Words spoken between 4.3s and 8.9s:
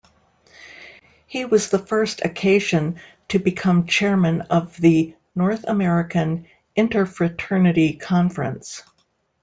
of the North-American Interfraternity Conference.